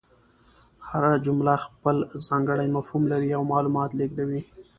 هره 0.89 1.11
جمله 1.25 1.53
خپل 1.65 1.95
ځانګړی 2.27 2.67
مفهوم 2.75 3.03
لري 3.13 3.29
او 3.37 3.43
معلومات 3.51 3.91
لېږدوي. 3.99 4.41